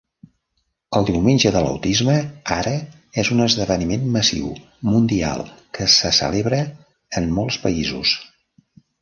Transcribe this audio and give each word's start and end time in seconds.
El 0.99 1.03
Diumenge 1.09 1.49
de 1.55 1.59
l'autisme 1.65 2.15
ara 2.55 2.73
és 3.25 3.29
un 3.35 3.43
esdeveniment 3.45 4.09
massiu 4.17 4.49
mundial 4.89 5.45
que 5.81 5.89
se 5.99 6.13
celebra 6.23 6.65
en 7.23 7.31
molts 7.39 7.63
països. 7.69 8.17